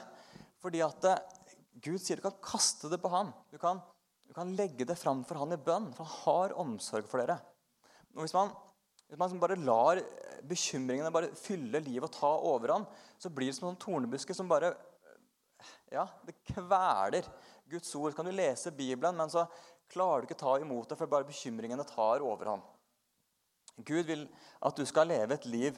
[0.63, 1.15] Fordi at det,
[1.85, 3.33] Gud sier du kan kaste det på ham.
[3.53, 3.81] Du kan,
[4.25, 7.37] du kan legge det fram for ham i bønn, for han har omsorg for dere.
[8.15, 8.51] Og hvis man,
[9.05, 10.01] hvis man liksom bare lar
[10.45, 12.89] bekymringene bare fylle livet og ta overhånd,
[13.21, 14.73] så blir det som en tornebuske som bare
[15.91, 17.27] ja, det kveler
[17.69, 18.11] Guds ord.
[18.11, 19.45] Så kan du lese Bibelen, men så
[19.91, 22.63] klarer du ikke ta imot det, for bare bekymringene tar over ham.
[23.83, 24.25] Gud vil
[24.63, 25.77] at du skal leve et liv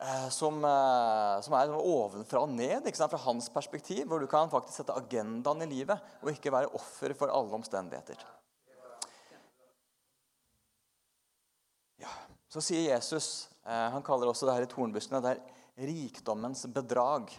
[0.00, 4.80] eh, som, eh, som, er ovenfra og ned, fra hans perspektiv, hvor du kan faktisk
[4.80, 8.24] sette agendaen i livet og ikke være offer for alle omstendigheter.
[12.00, 12.12] Ja,
[12.48, 17.34] Så sier Jesus, eh, han kaller også det her i tornbuskene, det er rikdommens bedrag.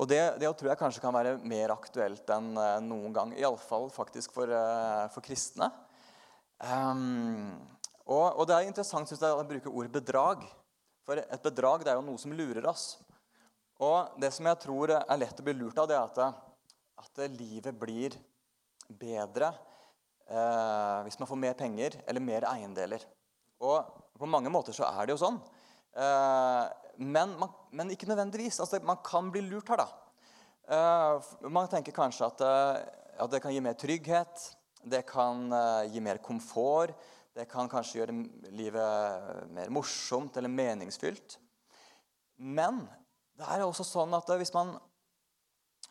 [0.00, 3.34] Og det, det, tror jeg kanskje kan være mer aktuelt enn uh, noen gang.
[3.36, 5.68] Iallfall faktisk for, uh, for kristne.
[6.60, 7.52] Um,
[8.06, 10.46] og, og, det er interessant synes jeg, å bruke ordet bedrag.
[11.04, 12.94] For et bedrag det er jo noe som lurer oss.
[13.80, 16.42] Og det som jeg tror er lett å bli lurt av, det er at,
[17.00, 18.16] at livet blir
[19.00, 19.48] bedre
[20.28, 23.06] eh, hvis man får mer penger eller mer eiendeler.
[23.64, 23.88] Og
[24.20, 25.40] på mange måter så er det jo sånn.
[25.96, 26.66] Eh,
[27.00, 28.60] men, man, men, ikke nødvendigvis.
[28.60, 29.88] Altså, man kan bli lurt her, da.
[30.70, 32.76] Uh, man tenker kanskje at, uh,
[33.24, 34.44] at, det kan gi mer trygghet,
[34.86, 35.48] det kan
[35.90, 36.94] gi mer komfort,
[37.34, 38.14] Det kan kanskje gjøre
[38.58, 41.38] livet mer morsomt eller meningsfylt.
[42.36, 42.80] Men
[43.38, 44.74] det er også sånn at hvis man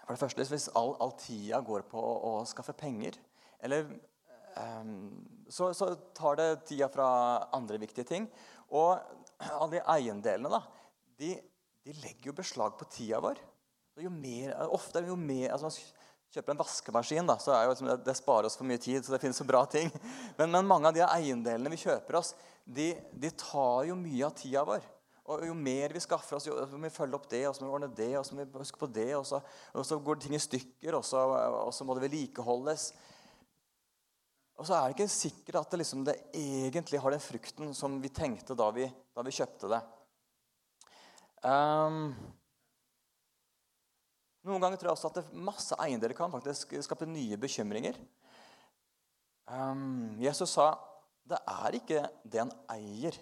[0.10, 3.14] for det første, Hvis all, all tida går på å, å skaffe penger,
[3.62, 3.86] eller
[4.58, 7.10] um, så, så, tar det tida fra
[7.54, 8.26] andre viktige ting.
[8.74, 8.98] Og
[9.48, 10.62] alle de eiendelene da,
[11.20, 11.34] de,
[11.86, 13.40] de legger jo beslag på tida vår.
[14.00, 15.72] Jo mer, ofte er jo mer, altså
[16.30, 19.02] Man kjøper en vaskemaskin, da, så jo, liksom det, det, sparer oss for mye tid.
[19.02, 19.90] så det finnes så bra ting.
[20.38, 22.36] Men, men mange av de eiendelene vi kjøper oss,
[22.70, 24.86] de, de tar jo mye av tida vår.
[25.30, 27.70] Og Jo mer vi skaffer oss, jo må vi følge opp det, og så må
[27.70, 29.42] vi ordne det, og så må vi huske på det, og så,
[29.74, 31.22] og så går ting i stykker, og så,
[31.66, 32.92] og så må det vedlikeholdes.
[34.60, 37.96] Og så er det ikke sikkert at det, liksom, det, egentlig har den frukten som
[38.04, 39.80] vi tenkte da vi, da vi kjøpte det.
[41.48, 42.12] Um,
[44.44, 47.96] noen ganger tror jeg også at det, masse eiendeler kan faktisk skape nye bekymringer.
[49.48, 50.74] Um, Jesus sa
[51.30, 53.16] det er ikke det en eier,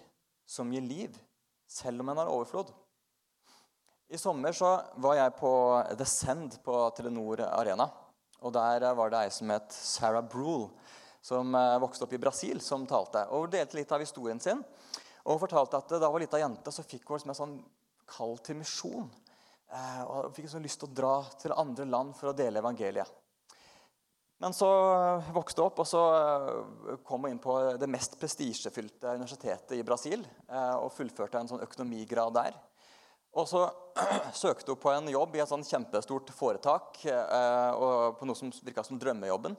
[0.48, 1.16] som gir liv
[1.68, 2.70] selv om en har overflod.
[4.08, 5.50] I sommer så var jeg på
[5.92, 7.90] The Send på Telenor Arena.
[8.40, 10.70] Og Der var det ei som het Sarah Brule,
[11.28, 13.26] som eh, vokste opp i Brasil, som talte.
[13.32, 14.64] Og Hun delte litt av historien sin.
[15.28, 17.56] Og fortalte at da hun var lita jente, så fikk hun liksom en sånn
[18.08, 19.08] kall til misjon.
[19.68, 22.62] Eh, og hun fikk sånn lyst til å dra til andre land for å dele
[22.62, 23.10] evangeliet.
[24.38, 24.68] Men så
[25.34, 29.84] vokste hun opp, og så eh, kom hun inn på det mest prestisjefylte universitetet i
[29.86, 32.58] Brasil eh, og fullførte en sånn økonomigrad der.
[33.38, 33.66] Og så
[34.44, 38.54] søkte hun på en jobb i et sånn kjempestort foretak eh, og på noe som
[38.62, 39.58] virka som drømmejobben.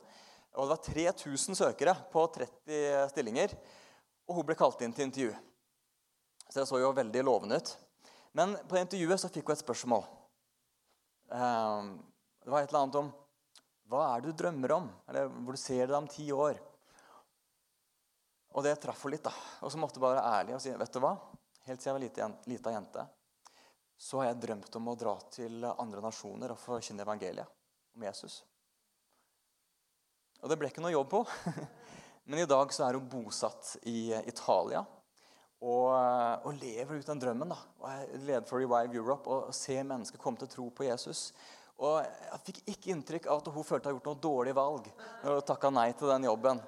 [0.57, 3.53] Og Det var 3000 søkere på 30 stillinger,
[4.27, 5.35] og hun ble kalt inn til intervju.
[6.49, 7.75] Så det så jo veldig lovende ut.
[8.33, 10.03] Men på intervjuet så fikk hun et spørsmål.
[11.29, 13.12] Det var et eller annet om
[13.89, 14.89] hva er det du drømmer om?
[15.09, 16.59] Eller hvor du ser deg om ti år?
[18.57, 19.25] Og det traff henne litt.
[19.25, 19.33] da.
[19.65, 21.13] Og så måtte hun bare være ærlig og si vet du hva?
[21.65, 23.05] Helt siden jeg var lita jente,
[23.97, 27.49] så har jeg drømt om å dra til andre nasjoner og forkynne evangeliet
[27.97, 28.39] om Jesus.
[30.39, 31.23] Og det ble ikke noe jobb på.
[32.30, 34.84] Men i dag så er hun bosatt i Italia
[35.60, 35.88] og,
[36.45, 37.52] og lever ut den drømmen.
[37.52, 37.58] da.
[37.82, 41.30] Og er leder for Revive Europe og ser mennesker komme til tro på Jesus.
[41.80, 44.89] Og jeg fikk ikke inntrykk av at hun følte hun ha gjort noe dårlig valg
[45.23, 46.60] når hun takka nei til den jobben.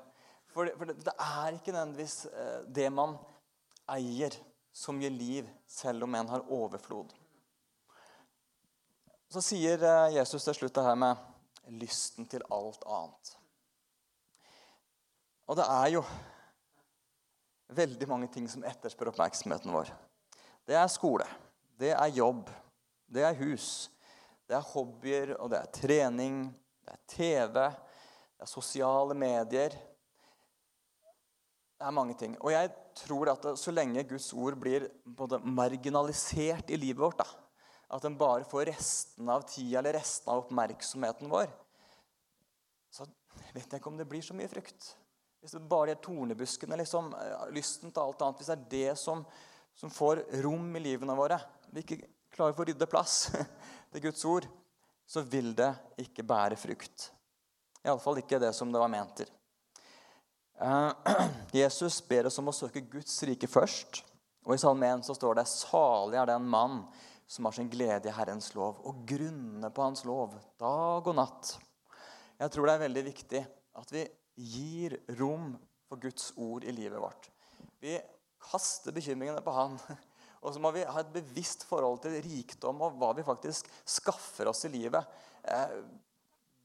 [0.51, 3.17] For, det, for det, det er ikke nødvendigvis eh, det man
[3.91, 4.35] eier,
[4.71, 7.11] som gir liv, selv om en har overflod.
[9.31, 13.35] Så sier eh, Jesus til slutt det her med lysten til alt annet.
[15.51, 16.01] Og det er jo
[17.75, 19.89] veldig mange ting som etterspør oppmerksomheten vår.
[20.63, 21.25] Det er skole,
[21.75, 22.47] det er jobb,
[23.11, 23.89] det er hus,
[24.47, 26.37] det er hobbyer, og det er trening,
[26.87, 29.75] det er TV, det er sosiale medier.
[31.75, 32.39] Det er mange ting.
[32.39, 32.71] Og jeg
[33.03, 37.27] tror at så lenge Guds ord blir både marginalisert i livet vårt, da,
[37.91, 41.51] at den bare får resten av tida eller resten av oppmerksomheten vår,
[42.87, 43.03] så
[43.51, 44.93] vet jeg ikke om det blir så mye frukt.
[45.41, 47.09] Hvis det bare er tornebuskene, liksom,
[47.55, 49.23] lysten til alt annet, hvis det er det som,
[49.73, 51.39] som får rom i livene våre
[51.71, 51.97] Vi ikke
[52.35, 53.15] klarer å få rydde plass
[53.91, 54.45] til Guds ord,
[55.09, 55.71] så vil det
[56.03, 57.09] ikke bære frukt.
[57.81, 59.31] Iallfall ikke det som det var ment til.
[60.61, 60.91] Eh,
[61.63, 64.03] Jesus ber oss om å søke Guds rike først.
[64.45, 66.83] Og I Salme 1 så står det salig er den mann
[67.31, 71.55] som har sin glede i Herrens lov, og grunner på Hans lov dag og natt.
[72.41, 73.43] Jeg tror det er veldig viktig
[73.81, 74.05] at vi
[74.41, 75.53] gir rom
[75.89, 77.29] for Guds ord i livet vårt.
[77.81, 77.97] Vi
[78.41, 79.77] kaster bekymringene på Han
[80.41, 84.49] og så må vi ha et bevisst forhold til rikdom og hva vi faktisk skaffer
[84.49, 85.05] oss i livet.
[85.45, 85.75] Eh,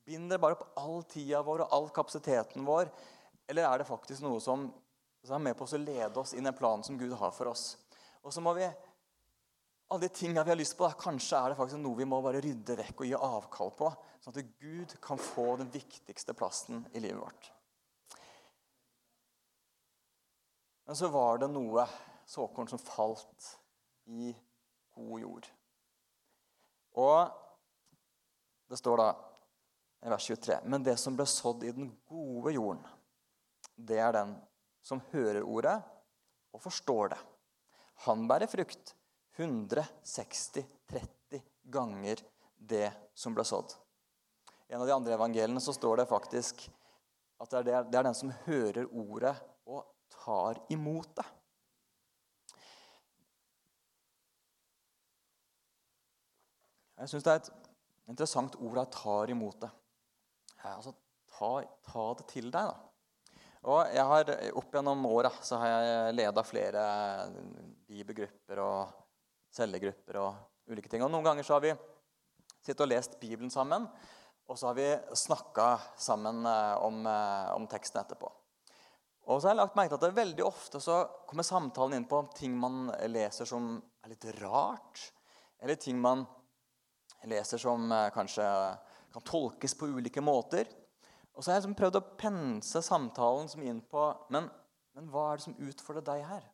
[0.07, 2.89] binder bare opp all tida vår og all kapasiteten vår?
[3.47, 4.71] Eller er det faktisk noe som,
[5.23, 7.53] som er med på å lede oss inn i en plan som Gud har for
[7.53, 7.75] oss?
[8.25, 11.59] Og så må vi alle de tingene vi har lyst på, da, kanskje er det
[11.61, 13.91] faktisk noe vi må bare rydde vekk og gi avkall på,
[14.25, 17.53] sånn at Gud kan få den viktigste plassen i livet vårt.
[20.87, 21.83] Men så var det noe
[22.27, 23.59] såkorn som falt
[24.07, 24.31] i
[24.95, 25.49] god jord.
[26.97, 27.31] Og
[28.71, 29.09] det står da
[30.07, 32.87] i vers 23.: Men det som ble sådd i den gode jorden,
[33.75, 34.37] det er den
[34.83, 35.83] som hører ordet
[36.55, 37.19] og forstår det.
[38.07, 38.95] Han bærer frukt
[39.37, 42.23] 160-30 ganger
[42.57, 43.75] det som ble sådd.
[44.69, 46.71] I en av de andre evangeliene så står det faktisk
[47.43, 49.35] at det er, den som hører ordet
[50.27, 51.27] tar imot det.
[56.97, 57.51] Jeg syns det er et
[58.11, 59.71] interessant ord jeg tar imot det.
[60.67, 60.95] Altså,
[61.31, 61.51] ta,
[61.87, 62.83] ta, det til deg, da.
[63.67, 66.83] Og jeg har, Opp gjennom åra har jeg leda flere
[67.87, 68.95] bibelgrupper og
[69.55, 71.03] cellegrupper og ulike ting.
[71.03, 71.75] Og Noen ganger så har vi
[72.61, 73.87] sittet og lest Bibelen sammen,
[74.47, 78.31] og så har vi snakka sammen eh, om, eh, om, teksten etterpå.
[79.27, 82.07] Og så har jeg lagt merke til at det veldig ofte så kommer samtalen inn
[82.07, 83.73] på ting man leser som
[84.05, 85.01] er litt rart,
[85.59, 86.23] eller ting man
[87.27, 88.45] leser som eh, kanskje
[89.17, 90.71] kan tolkes på ulike måter.
[91.35, 94.47] Og så har jeg liksom prøvd å pense samtalen som inn på men,
[94.95, 96.47] men hva er det som utfordrer deg her?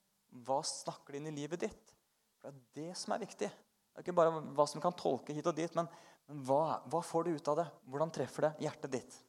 [0.47, 1.93] Hva snakker det inn i livet ditt?
[2.41, 3.53] For Det er det som er viktig.
[3.53, 5.91] Det er ikke bare hva som kan tolke hit og dit, men,
[6.25, 7.69] men hva, hva, får du ut av det?
[7.85, 9.23] Hvordan treffer det hjertet ditt?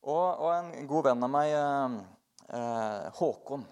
[0.00, 2.13] Og, og en god venn av meg, eh
[3.14, 3.64] Håkon,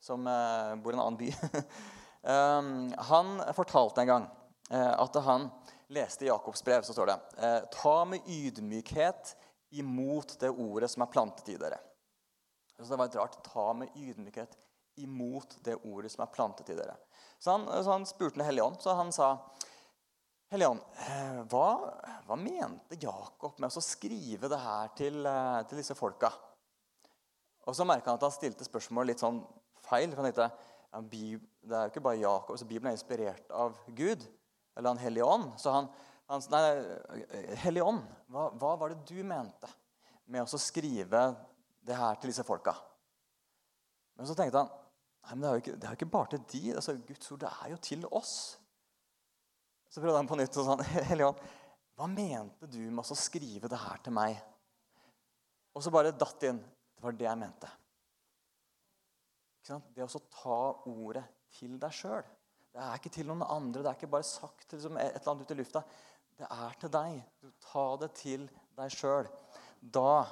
[0.00, 4.26] som eh, bor i en annen by eh, Han fortalte en gang
[4.70, 5.50] eh, at han
[5.88, 9.36] leste Jakobs brev, så står det eh, Ta med ydmykhet
[9.70, 11.78] imot det ordet som er plantet i dere.
[12.78, 14.56] Så det var et rart ta med ydmykhet
[15.02, 16.94] imot det ordet som er plantet i dere.
[17.38, 19.32] Så han, så han spurte Den hellige ånd, så han sa
[20.48, 21.66] Hellige eh, hva,
[22.24, 26.30] hva, mente Jakob med å skrive det her til, eh, til disse folka?
[27.68, 29.42] Og så merka han at han stilte spørsmål litt sånn
[29.84, 30.10] feil.
[30.14, 30.48] for han tenkte,
[30.88, 34.24] ja, Det er jo ikke bare Jakob, så Bibelen er inspirert av Gud,
[34.76, 35.52] eller Han hellige ånd.
[35.60, 35.88] Så han,
[36.28, 36.62] han Nei,
[37.60, 39.68] Hellige ånd, hva, hva, var det du mente
[40.26, 41.34] med å skrive
[41.84, 42.74] det her til disse folka?
[44.16, 44.72] Men så tenkte han
[45.28, 46.62] nei, men det er jo ikke, det er jo ikke bare til de.
[46.74, 48.34] Altså, Guds ord det er jo til oss.
[49.88, 50.78] Så prøvde han på nytt og sa
[51.10, 51.44] Hellige ånd,
[51.98, 54.40] hva mente du med å skrive det her til meg?
[55.76, 56.60] Og så bare datt inn.
[56.98, 57.68] Det var det jeg mente.
[59.94, 60.58] Det å ta
[60.90, 61.22] ordet
[61.54, 62.24] til deg sjøl.
[62.74, 63.84] Det er ikke til noen andre.
[63.84, 65.82] Det er ikke bare sagt liksom, et eller annet ut i lufta.
[66.38, 67.20] Det er til deg.
[67.38, 69.30] Du tar det til deg sjøl.
[69.78, 70.26] Da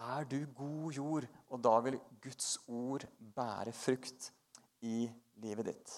[0.00, 4.30] er du god jord, og da vil Guds ord bære frukt
[4.84, 5.08] i
[5.40, 5.96] livet ditt.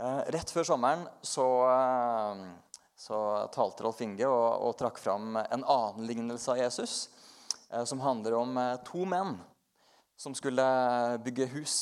[0.00, 2.44] Eh, rett før sommeren så, eh,
[3.00, 3.16] så
[3.54, 6.96] talte Rolf Inge og, og, trakk fram en annen lignelse av Jesus,
[7.70, 9.38] eh, som handler om to menn
[10.20, 10.64] som skulle
[11.24, 11.76] bygge hus.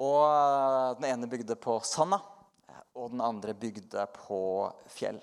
[0.00, 2.22] Og eh, den ene bygde på sanda,
[2.96, 4.40] og den andre bygde på
[4.90, 5.20] fjell.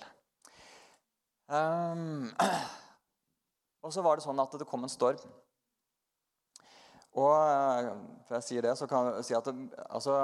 [1.49, 2.29] Um,
[3.83, 5.25] og så var det sånn at det kom en storm.
[7.15, 7.33] Og
[8.27, 10.19] før jeg sier det, så kan jeg si at det, altså,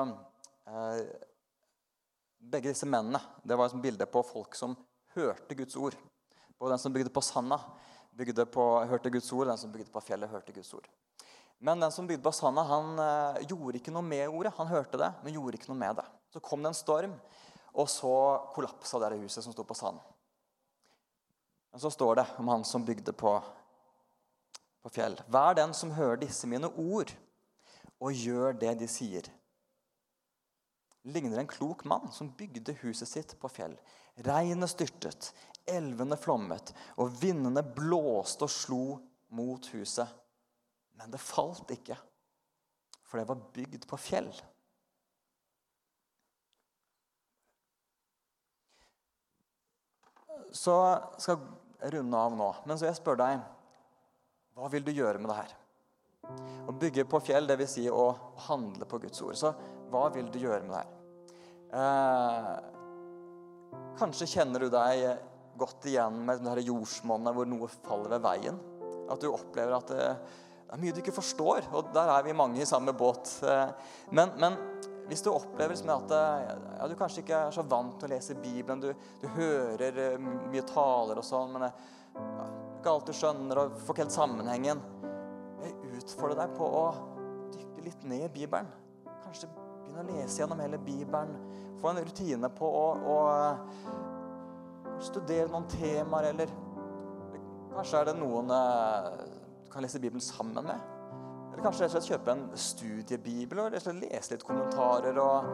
[0.68, 1.02] eh,
[2.42, 4.74] Begge disse mennene det var et bilde på folk som
[5.14, 5.96] hørte Guds ord.
[6.58, 7.60] Både den som bygde på sanda,
[8.18, 10.90] bygde på, hørte Guds ord, den som bygde på fjellet, hørte Guds ord.
[11.62, 14.54] Men den som bygde på sanda, han uh, gjorde ikke noe med ordet.
[14.58, 16.06] Han hørte det, men gjorde ikke noe med det.
[16.34, 17.14] Så kom det en storm,
[17.72, 18.14] og så
[18.56, 20.02] kollapsa det huset som sto på sanden.
[21.72, 23.36] Men så står det om han som bygde på,
[24.82, 25.16] på fjell.
[25.32, 27.14] Vær den som hører disse mine ord,
[28.02, 29.30] og gjør det de sier.
[31.10, 33.74] Ligner en klok mann som bygde huset sitt på fjell.
[34.22, 35.32] Regnet styrtet,
[35.66, 38.84] elvene flommet, og vindene blåste og slo
[39.34, 40.22] mot huset
[41.02, 41.96] men det falt ikke,
[43.10, 44.30] for det var bygd på fjell.
[50.54, 50.76] Så
[51.18, 51.40] skal
[51.82, 52.52] jeg runde av nå.
[52.68, 53.42] Men så jeg spørre deg
[54.54, 55.58] hva vil du gjøre med det her?
[56.68, 57.72] Å bygge på fjell, dvs.
[57.76, 58.12] Si å
[58.48, 59.38] handle på Guds ord.
[59.40, 59.54] Så
[59.92, 60.90] hva vil du gjøre med det her?
[61.82, 62.52] Eh,
[64.00, 65.08] kanskje kjenner du deg
[65.60, 68.62] godt igjen med det jordsmonnet hvor noe faller ved veien.
[69.12, 70.08] At du opplever at det,
[70.68, 73.34] det er mye du ikke forstår, og der er vi mange i samme båt.
[73.44, 73.70] Eh,
[74.16, 74.60] men, men
[75.10, 78.40] hvis du opplever at eh, ja, du kanskje ikke er så vant til å lese
[78.40, 83.60] Bibelen, du, du hører eh, mye taler og sånn, men ja, ikke alt du skjønner
[83.60, 84.82] og får ikke helt sammenhengen
[86.02, 86.86] Jeg utfordrer deg på å
[87.54, 88.66] dykke litt ned i Bibelen.
[89.22, 91.36] Kanskje begynne å lese gjennom hele Bibelen.
[91.78, 93.18] Få en rutine på å, å
[95.06, 96.50] studere noen temaer, eller
[97.76, 100.80] kanskje er det noen du kan lese Bibelen sammen med.
[101.52, 105.20] Eller kanskje rett og slett kjøpe en studiebibel og rett og slett lese litt kommentarer
[105.22, 105.52] og,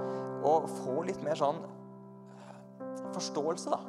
[0.48, 2.62] og få litt mer sånn eh,
[3.18, 3.82] forståelse da,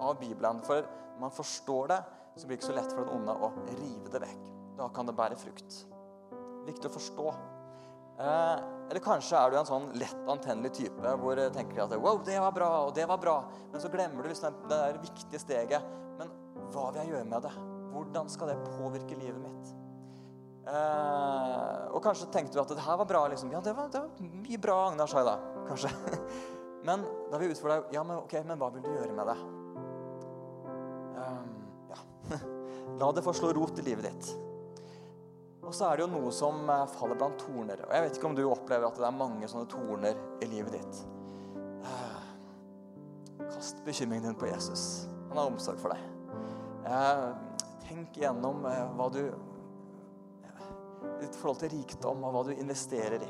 [0.00, 0.64] av Bibelen.
[0.64, 2.00] For når man forstår det,
[2.40, 4.48] så blir det ikke så lett for den onde å rive det vekk.
[4.80, 5.84] Da kan det bære frukt.
[6.66, 7.28] Viktig å forstå.
[8.16, 8.58] Eh,
[8.88, 12.38] eller kanskje er du en sånn lett antennelig type hvor du tenker at wow, det
[12.40, 13.38] var bra, og det var bra.
[13.72, 15.90] Men så glemmer du liksom det der viktige steget.
[16.20, 16.30] Men
[16.72, 17.56] hva vil jeg gjøre med det?
[17.96, 19.74] Hvordan skal det påvirke livet mitt?
[20.66, 23.26] Eh, og kanskje tenkte du at det her var bra.
[23.32, 23.52] Liksom.
[23.54, 25.36] Ja, det var, det var mye bra Agnar sa da.
[25.68, 25.92] Kanskje.
[26.86, 29.26] Men da vil jeg utfordre deg ja, men, ok, men hva vil du gjøre med
[29.26, 29.34] det?
[31.18, 31.56] Um,
[31.90, 32.36] ja.
[33.00, 34.45] La det få slå rot i livet ditt.
[35.66, 37.82] Og så er det jo noe som eh, faller blant torner.
[37.82, 40.76] Og jeg vet ikke om du opplever at det er mange sånne torner i livet
[40.78, 41.00] ditt.
[41.82, 45.06] Eh, kast bekymringen din på Jesus.
[45.32, 46.06] Han har omsorg for deg.
[46.86, 47.26] Eh,
[47.88, 49.22] tenk igjennom hva du
[51.16, 53.28] Ditt forhold til rikdom og hva du investerer i.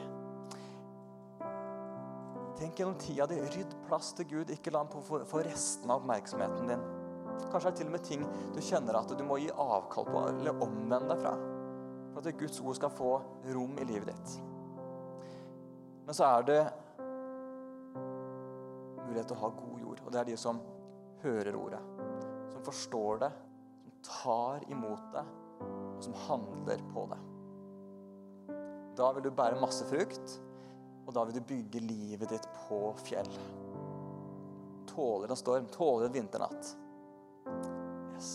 [2.57, 3.37] Tenk gjennom tida di.
[3.53, 4.51] Rydd plass til Gud.
[4.51, 6.87] Ikke la ham få resten av oppmerksomheten din.
[7.53, 8.25] Kanskje det er til og med ting
[8.57, 11.37] du kjenner at du må gi avkall på eller omvende deg fra.
[12.17, 13.11] For at Guds ord skal få
[13.53, 14.37] rom i livet ditt.
[16.07, 16.61] Men så er det
[19.03, 20.01] mulighet til å ha god jord.
[20.01, 20.63] Og det er de som
[21.21, 21.83] hører ordet.
[22.55, 23.31] Som forstår det,
[23.83, 25.27] som tar imot det,
[25.67, 27.21] og som handler på det.
[28.97, 30.39] Da vil du bære masse frukt,
[31.05, 33.29] og da vil du bygge livet ditt på fjell.
[34.89, 36.73] Tåler en storm, tåler en vinternatt.
[38.17, 38.33] Yes.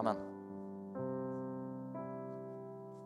[0.00, 0.29] Amen.